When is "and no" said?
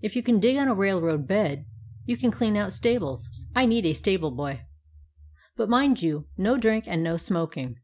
6.86-7.18